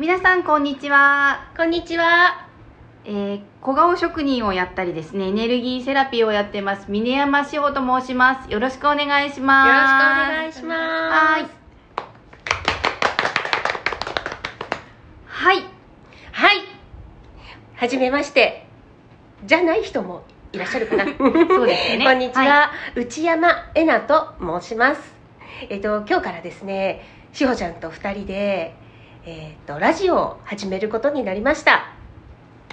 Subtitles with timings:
[0.00, 2.48] 皆さんこんにちは、こんにちは。
[3.04, 10.80] えー、小顔職人をやったりですねエネルギーセラピーをやってます峰山志保と申しますよろしくお願いしますよろしくお願いします。
[10.86, 11.42] はい
[15.26, 15.64] はい
[16.32, 16.60] はい。
[17.74, 18.64] はじめまして。
[19.44, 20.24] じゃない人も
[20.54, 21.04] いらっしゃるかな。
[21.12, 22.44] そうですよねこんにちは。
[22.44, 25.14] は内山えなと申します。
[25.68, 27.04] えっ、と、今日からですね、
[27.34, 28.74] しほちゃんと二人で、
[29.26, 31.92] えっ、と、ラジオを始めることになりました。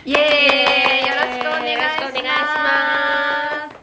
[0.05, 1.07] イエーイ。
[1.07, 3.75] よろしくお願いしまます。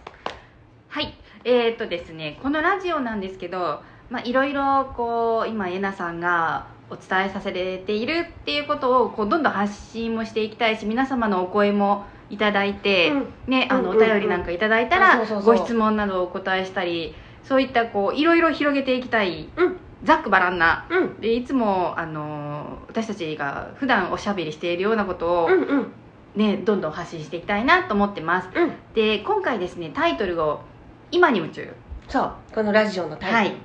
[0.89, 1.15] はい。
[1.45, 13.27] えー、っとですねこのラジオなんですけどまあいろいろこう今えなさんがお伝えさせているっていうことをこうどんどん発信もしていきたいし皆様のお声もいただいて、うん。
[13.47, 14.09] ね、あのおうんうんうん。
[14.09, 19.77] 便りなんかいただいたあらご質問などをお答えしたりそういったこういろいろ広げていきたいうん。
[20.05, 21.21] ざっくばらんなうん。
[21.21, 25.93] でいつもあの私たちが普段おしゃべりしているようなことを、うんうん。
[26.37, 28.73] ね、どんどん発信していきたいなと思ってますうん。
[28.95, 30.61] で今回ですねタイトルを
[31.11, 31.73] 「今に夢中
[32.09, 32.33] そう。
[32.55, 33.57] このラジオのタイト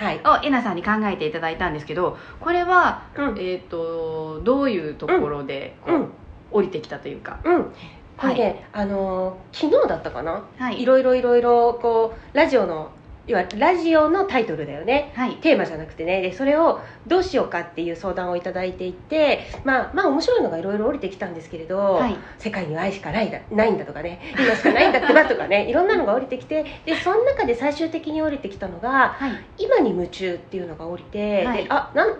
[0.00, 0.06] ル。
[0.06, 3.38] はい。」をえなさんに考えていただいたんですけどこれは、うん。
[3.38, 6.08] えっ、とどういうところでこう、うん。
[6.52, 7.72] 降りてきたというかうん。
[8.18, 10.44] これね、あのー昨日だったかな？
[10.58, 12.90] はいいろいろいろいろこうラジオの
[13.30, 15.12] 要はラジオのタイトルだよね。
[15.14, 15.36] はい。
[15.36, 16.20] テーマじゃなくてね。
[16.20, 22.16] でそれをどうしようかっていう相談をいただいていてまあまあ面白いのがいろいろ降りてきたんですけれど、はい。
[22.38, 24.20] 世界には愛しかないだないんだとかね。
[24.36, 25.66] 今しかないんだってばとかね。
[25.70, 29.32] いろんなのが降りてきてでその中で最終的に降りてきたのがはい。
[29.58, 31.62] 今に夢中っていうのが降りて、はい。
[31.62, 32.16] であなん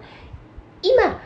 [0.83, 1.20] 今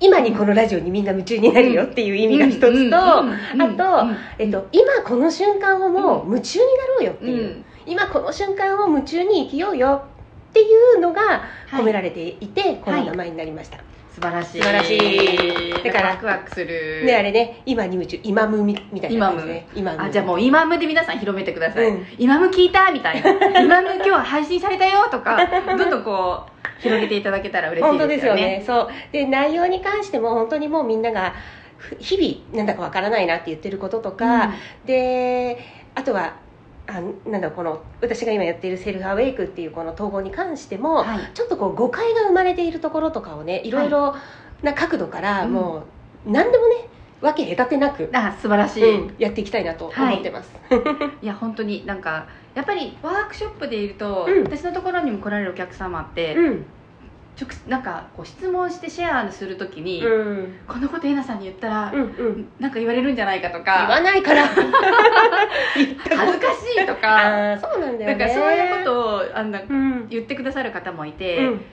[0.00, 7.30] 今にこのラジオにみんな夢中になるよっていう意味が一つと、うんうんうんあとえっと、今この瞬間をもう夢中になろうよってうん。
[7.30, 10.04] いう、今この瞬間を夢中に生きようよ
[10.50, 11.22] っていうのが
[11.68, 11.82] はい。
[11.82, 13.78] 込められていて、この名前になりました、
[14.14, 14.62] 素晴らしい。
[14.62, 15.84] 素晴らしい。
[15.84, 17.04] だからワクワクする。
[17.06, 18.20] であれね今に夢中。
[18.22, 19.66] 今ムみみたいな感じで。
[19.74, 22.06] 今ムあじゃあもう今ムで皆さん広めてください、うん。
[22.18, 23.30] 今ム聞いたみたいな。
[23.60, 28.16] 今ム今日配信されたよとかどんどんこう広げていただけたら嬉しいでよね。
[28.16, 28.62] ですすよね。
[28.66, 28.88] そう。
[29.12, 31.34] で内容に関しても本当にもうみんなが
[31.76, 35.58] ふ日々なんだかわからないなって言ってることとか、で
[35.94, 36.47] あとは
[36.88, 41.30] あなんだこの私が今やっているセルフアウェイクっていうこの統合に関しても、はい。
[41.34, 43.70] ちょっとこう誤解が生まれているところとかをねい。
[43.70, 44.16] ろいろ
[44.62, 45.52] な角度からうん。
[45.52, 45.84] も
[46.26, 46.88] う何でもね
[47.20, 50.50] 分け隔てなく、あ素晴らしい、うんやっていきたいなと思ってます、
[51.20, 54.44] いや本当になんかやっぱりワークショップでいると、うん。
[54.44, 56.66] 私のところにも来られるお客様って、うん
[57.40, 60.54] 直なんかこう質問してシェアするときに、うん。
[60.66, 62.48] このことえなさんに言ったら、うんうん。
[62.58, 64.46] なんか言われるんじゃないかと言わかないから。
[64.50, 67.56] 恥ずかしいとか。
[67.60, 68.06] そうなんだよね。
[68.06, 70.08] なんかそういうことをあんなうん。
[70.08, 71.64] 言ってくださる方もいて、うん。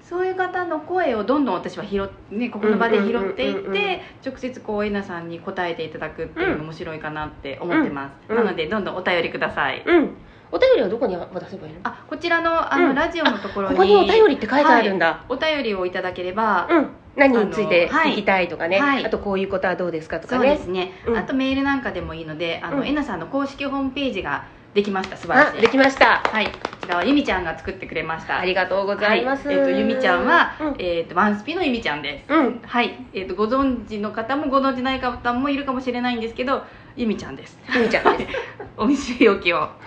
[0.00, 8.36] そういう方の声をどんどん私は拾っ、ね、ここの場で拾っていって、直接こうえなさんに答えていただくっていうのが面白いかなって思ってます、うん。
[8.36, 10.10] なのでどんどんお便りください、うん
[10.52, 11.80] お便りはどこに渡せばいいの？
[11.82, 12.94] あこちらのあの、うん。
[12.94, 16.88] ラジオのところにここにお便りって書いてあるんだ、お便りをいただければ、うん。
[17.16, 19.04] 何について聞きたいとかね、はい。
[19.04, 21.16] あとこういうことはどうですかとかそうでねすね、うん。
[21.16, 22.86] あとメールなんかでもいいのであの、うん。
[22.86, 25.16] えなさんの公式ホームページができました。
[25.16, 25.58] 素晴らしい。
[25.58, 26.22] あできました。
[26.24, 26.46] はい。
[26.46, 28.38] こちらはゆみちゃんが作ってくれました。
[28.38, 29.56] ありがとうございます、はい。
[29.56, 30.76] えっとゆみちゃんは、うん。
[30.78, 32.32] えっとワンスピのゆみちゃんです。
[32.32, 32.60] うん。
[32.64, 36.64] はい、えっとご存知の方もご存知ない方もいるかもしれないんですけど
[36.96, 37.58] ゆみちゃんです。
[37.74, 38.32] ゆみちゃんです。
[38.76, 39.68] お見せ置きを。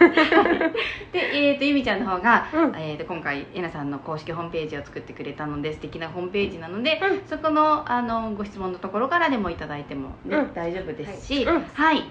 [1.12, 2.75] で、えっとゆみちゃんの方が、うん。
[2.78, 7.22] えっと今回えなさんの公式ホームページを作ってくれたので素敵なホームページなので、うん。
[7.28, 10.53] そこのあのご質問のところからでもいただいても、ねうん。
[10.53, 11.56] 大丈夫ですし、はい。
[11.56, 11.63] うん。
[11.74, 12.03] はい、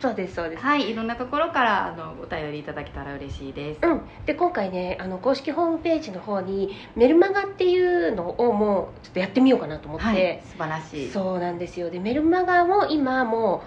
[0.00, 0.62] そうですそうです。
[0.62, 3.80] はい、いろんなところからあのお便りいただけたら嬉しいです。
[3.82, 11.10] うん、で今回ねあの公式ホームページの方にメルマガっていうのをもうちょっとやってみようかなと思って、はい、素晴らしい。
[11.10, 11.90] そうなんですよ。
[11.90, 13.62] でメルマガも今も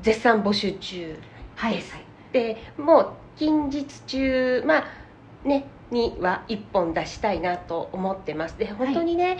[0.00, 1.18] う絶賛募集中
[1.56, 1.94] はい、です
[2.32, 4.84] でもう近日中まあ
[5.44, 8.58] ねには1本出したいなと思ってます。
[8.58, 9.36] で本当にね、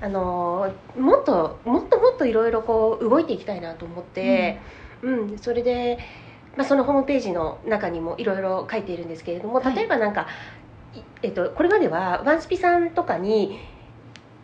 [0.00, 4.83] あのーもっともっともっといろいろこう動いていきたいなと思って、うん
[5.40, 5.98] それで、
[6.56, 9.76] まあ、そのホームページの中にもいろいろ書いているんですけれどもはい。
[9.76, 10.26] 例えばなんか、
[10.94, 13.58] いえっと、これまではワンスピさんとかに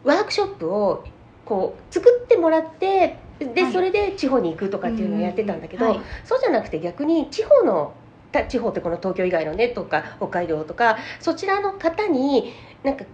[0.05, 1.05] ワークショップを
[1.45, 3.73] こう作ってもらってで、はい。
[3.73, 7.95] それで地方に行くとかっていうのをやってたんだけど、はいそうじゃなくて逆に地方の
[8.33, 12.53] た地方ってこの東京以外のねとか北海道とかそちらの方に
[12.85, 13.05] なんか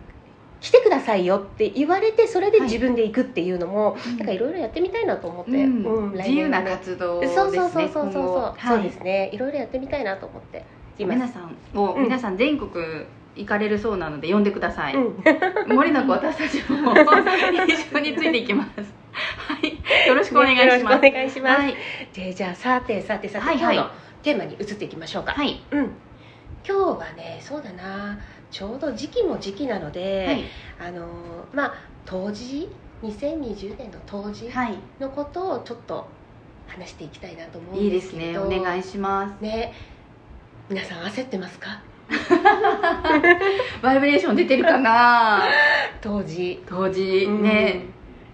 [0.66, 4.16] 来てくださいよって言われてそれで自分で行くっていうのも、うん。
[4.16, 5.84] なんかいろいろやってみたいなと思って、うん。
[5.84, 7.36] うん来自由な活動ですね。
[7.36, 8.60] そうそうそうそうそう。
[8.60, 9.30] そう、ですね。
[9.32, 10.64] いろいろやってみたいなと思って
[10.98, 12.02] 皆さんを、うん。
[12.02, 12.84] 皆さん全国
[13.36, 15.14] 行かれるそうなので呼んでください、うん。
[15.68, 18.70] 漏れなく私たちも一緒についていきます。
[19.12, 20.08] はい。
[20.08, 20.66] よろしくお願いします。
[20.66, 21.60] よろしくお願いします。
[21.60, 21.76] はい、
[22.12, 23.76] でじゃあさてさてさて、はいはい。
[23.76, 25.62] 今日のテーマに移っていきましょうか、はい。
[25.70, 25.90] うん。
[26.68, 28.18] 今日はねそうだな
[28.56, 30.24] ちょうど時期も時期なので、
[30.80, 30.88] はい。
[30.88, 31.06] あのー
[31.52, 31.74] まあ
[32.06, 32.68] 冬至
[33.02, 34.78] 2020年の冬至はい。
[34.98, 36.06] のことをちょっと
[36.66, 38.44] 話していきたいなと思うんいいでですけれど。
[38.44, 38.58] すね。
[38.58, 39.42] お願いします。
[39.42, 39.74] ね。
[40.70, 41.82] 皆さん焦ってますか？
[43.82, 45.42] バイブレーション出てるかな？
[46.00, 47.28] 冬 至当時。
[47.28, 47.82] ね、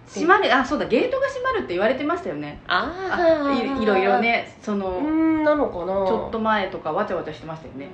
[0.07, 0.85] 閉まるあそうだ。
[0.85, 2.61] ゲートが閉まるって言われてましたよね。
[2.67, 4.55] あああいいろいろね。
[4.61, 5.85] その、うんなのかな？
[6.07, 7.87] ちょっと前とかわちゃわちゃしてましたよね、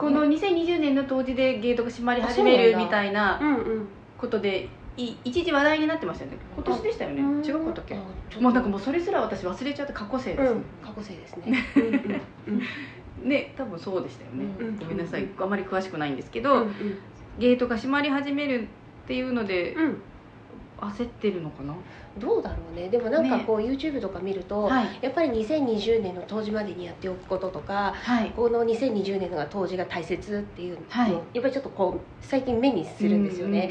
[0.00, 3.88] この2020年の当時でゲートが閉まり始めるみたいなうんうん。
[4.18, 6.38] ことでい一時話題になってましたよね。
[6.54, 7.22] 今年でしたよね。
[7.22, 7.44] うん。
[7.44, 7.94] 違うかったっけ？
[7.94, 8.06] あちょっ
[8.36, 8.40] と。
[8.42, 11.58] もうなんかもうそれすら私忘れちゃって過去生です、うん過去生ですね。
[11.76, 12.22] うんうん
[13.22, 13.28] うん。
[13.28, 15.22] ね多分そうでしたよね、うんごめんなさい。
[15.24, 16.74] うんあまり詳しくないんですけうど、ん。
[17.38, 18.66] ゲートが閉まり始めるっ
[19.06, 20.02] ていうのでうんうん
[20.80, 21.74] 焦ってるのかな？
[22.18, 22.88] どうだろうね。
[22.88, 24.98] でもなんかこう YouTube とか見ると、はい。
[25.00, 28.30] やっぱり2020年の冬至までにやっておくこととかはい。
[28.30, 31.12] この2020年のが冬至が大切っていうのを、はい。
[31.12, 33.70] やっぱりちょっとこう最近目にするんですよね、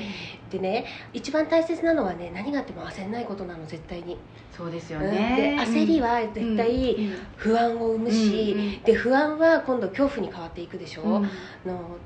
[0.49, 4.17] でね一番大切なのはね何があっても焦んないことなの絶対に、
[4.55, 5.11] そうですようん。
[5.11, 7.13] ねで焦りは絶対うん。
[7.35, 11.23] 不安を生むし、うんうんで不安は今度恐怖に変わっていくでしょ、うん。
[11.65, 11.97] の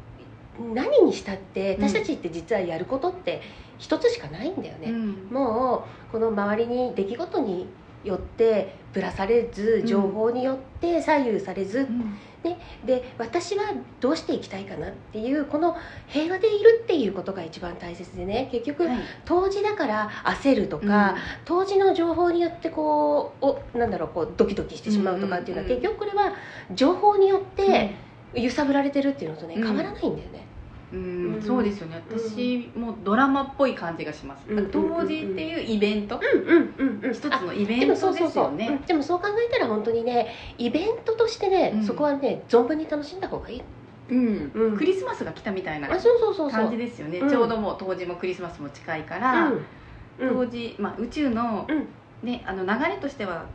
[0.73, 3.41] 何にしたって私たちって実はやることって
[3.77, 5.27] 一つしかないんだよね、うん。
[5.31, 7.67] もうこの周りに出来事に
[8.03, 9.87] よってぶらされずうん。
[9.87, 12.17] 情報によって左右されず、うん。
[12.85, 15.77] で私はどうしていきたいかなっていうこの
[16.07, 18.49] 平和でいるっていうことが一番大切でね。
[18.51, 18.97] 結局はい。
[19.25, 21.15] 当時だから焦るとか、
[21.45, 26.33] 当時の情報によってこうおなんだろうこうドキドキしてしまうとかっていうのは、うんうんうん結局これは
[26.75, 27.95] 情報によっうんて
[28.35, 29.63] 揺さぶられてるっていうのとねうん。
[29.63, 30.45] 変わらないんだよね。
[30.91, 31.33] うん。
[31.35, 31.41] うん。
[31.41, 32.01] そうですよね。
[32.09, 34.43] 私もドラマっぽい感じがします。
[34.47, 34.71] うん。
[34.71, 36.19] 当時っていうイベント？
[36.19, 37.01] うんうんうん。
[37.03, 38.67] うん一つのイベントそうそうそう、ですよね。
[38.67, 38.85] うん。
[38.85, 40.27] でもそう考えたら本当にね
[40.57, 41.83] イベントとしてね、うん。
[41.83, 43.61] そこはね存分に楽しんだ方がいい、
[44.09, 44.51] うん。
[44.53, 44.77] うん。
[44.77, 46.61] クリスマスが来たみたいなあそうそうそうそう。
[46.61, 47.19] 感じですよね。
[47.19, 47.29] うん。
[47.29, 49.65] ちょうどもう当時もクリスマスも近いからうん。
[50.19, 50.29] うん。
[50.29, 51.87] 当時まあ宇宙のうん。
[52.27, 53.45] ねあの流れとしては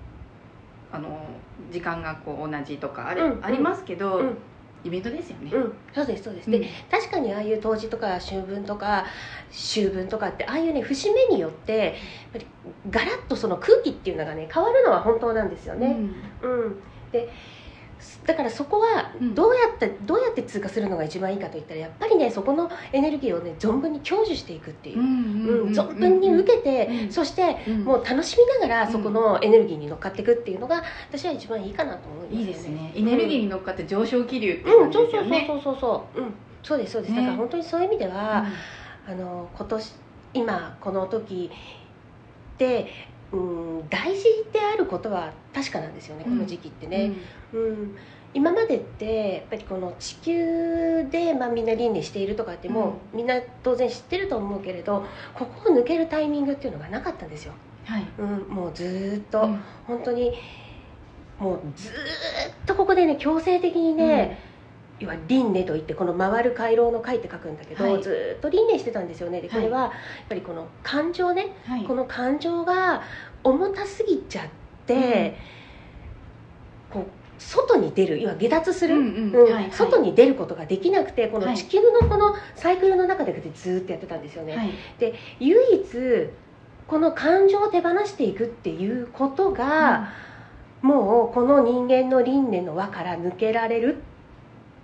[0.93, 1.25] あの
[1.71, 3.45] 時間がこう同じとかあれうん。
[3.45, 4.37] ありますけどうん
[4.85, 5.51] イベントですよね。
[5.53, 6.61] うん、そうですそうです、うん。
[6.61, 9.05] で確かにああいう冬至とか秋分とか
[9.51, 11.95] 秋分とかってああいうね節目によってやっ
[12.33, 12.47] ぱり
[12.91, 15.97] ガラッとその空気っていうのがね変わるのは本当なんですよね、
[16.43, 16.81] うん。
[17.13, 17.29] で
[18.27, 19.35] だからそこはうん。
[19.35, 24.99] どうやって、どうやって通過するのが一番いいかといったらやっぱりねそこのエネルギーをね存分に享受していくっていう。
[24.99, 25.05] う、う
[25.67, 27.13] んん存分に受けて、うん。
[27.13, 27.85] そしてうん。
[27.85, 28.93] もう楽しみながらうん。
[28.93, 32.93] そこのエネルギーに乗っかっていくっていうのが私は一番いいかなと思うんいいですよね。
[32.95, 33.11] ですね。
[33.11, 37.21] エネルギーに乗っかって上昇気流ってうん、感じそうそうそうですよねそうそうそう、うん、そうですそうです、ね。
[37.21, 38.47] だから本当にそういう意味では、
[39.07, 39.95] あの今年
[40.35, 41.51] 今この時
[42.55, 42.87] って、
[43.33, 47.13] うん、大事であることは確かなんですよねこの時期ってね、
[47.53, 47.97] うん。
[48.35, 55.05] 今までってやっぱりこの地球で、まあ、みんな輪廻しているとかってもう、みんな当然知ってると思うけれど
[55.35, 57.53] ここを抜けるタイミングっていうのがなかったんですよ、
[57.85, 58.07] はい。
[58.19, 59.61] うん、もうずーっと、うん。
[59.87, 60.33] 本当に
[61.39, 61.95] もうずーっ
[62.67, 64.39] とここでね強制的にね、
[65.01, 68.03] 要は輪廻といってこの回る回廊の回って書くんだけど、はい。
[68.03, 69.41] ずーっと輪廻してたんですよね。
[69.41, 69.93] でこれはやっ
[70.29, 71.85] ぱりこの感情ね、はい。
[71.85, 73.03] この感情が
[73.45, 74.49] 重たすぎちゃっ
[74.87, 75.37] て、
[76.91, 77.05] こう
[77.39, 79.33] 外に出る要は下脱する、うんうん。
[79.33, 79.73] うんはいはい。
[79.73, 81.47] 外に出ることができなくてこはい。
[81.49, 84.71] の地球のこのサイクルの中でずーっとやってたんですよね、はい。
[85.39, 86.31] 唯一
[86.89, 90.09] この感情を手放していくっていうことが、
[90.81, 93.99] もうこの人間の輪廻の輪から抜けられる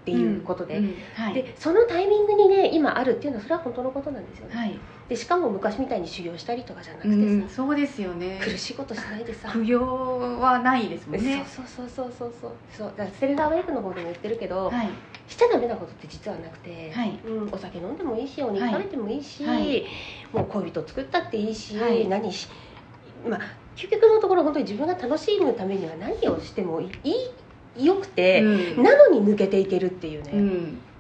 [0.05, 1.35] っていうことで,、うんはい。
[1.35, 4.79] でそのタイミングにね今あるっていうのはそれは本当のことなんですよね、はい。
[5.09, 8.39] でしかも昔みたいに修行したりとかじゃなくてさ、うんそうですよね。
[8.43, 11.43] 苦しいことしないでさ、苦行はないですもんね。
[11.49, 12.53] そうそうそうそうそう。
[12.71, 14.89] そうだからステルダーウェイクの方でも言ってるけど、はい。
[15.27, 17.19] しちゃダメなことって実はなくて、はい。
[17.27, 19.87] うん、お酒飲んでもいいしお肉食べてもいいし、はい。
[20.35, 22.07] もう恋人作ったっていいし、はい。
[22.09, 22.49] 何し
[23.27, 23.41] まあ
[23.75, 27.13] 究極のところ本当に自分が楽しむためには何をしてもいい
[27.77, 28.83] よくて、うん。
[28.83, 30.49] なのに抜けていけるっていうね、うん。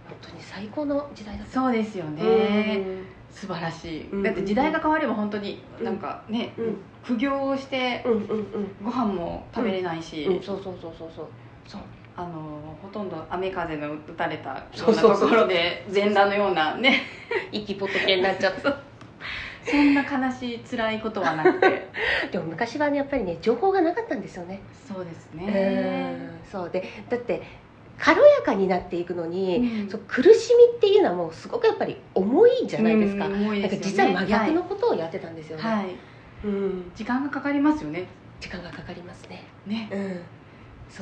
[0.08, 1.52] 本当に最高の時代だった。
[1.52, 3.04] そうですようねん。
[3.30, 4.08] 素晴らしい。
[4.10, 6.76] うんだって時代が変われば本当になんかねうん。
[7.04, 8.46] 苦行をしてうんうんうん。
[8.82, 10.24] ご飯も食べれないし。
[10.24, 10.42] うん。
[10.42, 11.26] そうそうそうそうそう。
[11.66, 11.80] そう。
[12.16, 17.02] あのほとんど雨風の打たれたよそうなところで全裸のようなね。
[17.52, 18.78] 生き仏になっちゃった
[19.66, 21.88] そんな悲しい辛いことはなくて。
[22.30, 24.60] でも昔はねやっぱりね情報がなかったんですよね。
[24.86, 26.40] そうですうねん。
[26.50, 26.70] そう。
[26.70, 27.42] でだって
[27.98, 29.88] 軽やかになっていくのに、うん。
[29.90, 33.78] そう苦しみっていうのはもうすごくやっぱり重いじゃないですか,、うん重いですよね。
[33.78, 35.86] か実は真逆のことをやってたんですよね、はい、
[36.44, 38.06] うん、時間がかかりますよね。
[38.40, 39.44] 時間がかかりますね。
[39.66, 39.88] ね。
[39.90, 40.20] うん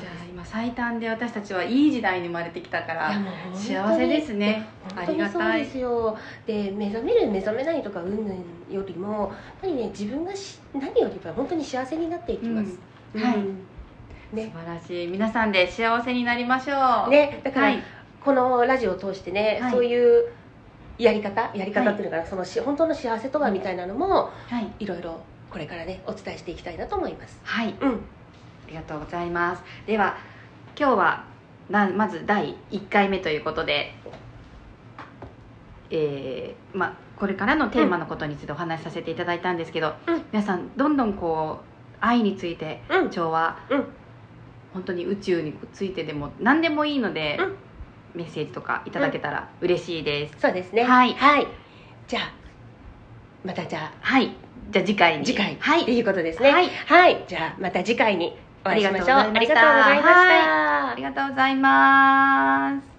[0.00, 3.12] じゃあ今最短で私たちはいい時代に生まれてきたから
[3.52, 4.66] 幸せですね。
[4.96, 5.60] ありがたい。
[5.60, 6.18] にそうですよ。
[6.46, 9.30] で目覚める目覚めないとかうんぬんよりもやっ
[9.60, 12.78] ぱりね自分がし何よりも本当に幸せになっていきます、
[13.14, 13.22] うん。
[13.22, 13.36] はい。
[13.36, 13.66] うん
[14.32, 14.44] ね。
[14.44, 15.06] 素晴らしい。
[15.08, 17.10] 皆さんで幸せになりましょう。
[17.10, 17.40] ね。
[17.44, 17.82] だから、はい。
[18.24, 19.72] このラジオを通してね、はい。
[19.72, 20.24] そういう
[20.98, 24.70] やり方やり方っていうのかな、そのし本当の幸せとはみたいなのもはい。
[24.78, 24.86] い。
[24.86, 25.20] ろいろ
[25.50, 27.38] これからねお伝えしていきたいなと思います。
[27.42, 27.74] はい。
[27.80, 27.90] うん。
[27.90, 27.96] あ
[28.72, 29.62] りがとうございます。
[29.86, 30.16] では
[30.76, 31.24] 今日は
[31.68, 33.94] なまず第1回目ということで
[35.90, 40.22] えーまあこれからのテーマのことについてお話しさせていただいたんですけど、うん。
[40.32, 43.10] 皆さんどんどんこう愛についてうん。
[43.10, 43.84] 調和、うん。
[44.72, 47.56] 本当に宇宙についてでも何でもいいので、うん。
[48.14, 50.82] メッセージとかいただけたら嬉しいです、そうですね。
[50.82, 51.14] はい。
[52.08, 52.32] じゃあ
[53.44, 54.34] またじゃはい。
[54.70, 55.22] じゃあ次回に。
[55.22, 55.56] あ次回。
[55.60, 55.82] はい。
[55.82, 56.50] っていうことですね。
[56.50, 56.68] はい。
[56.86, 59.18] はい、じゃあまた次回にお会いしましょう。
[59.34, 60.12] ありがとうございました。
[60.12, 60.92] ありがとうございました。
[60.92, 62.91] ありがとうございます